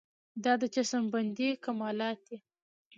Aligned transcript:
دا 0.43 0.53
د 0.61 0.63
چشم 0.73 1.03
بندۍ 1.13 1.49
کمالات 1.65 2.17
دي. 2.27 2.37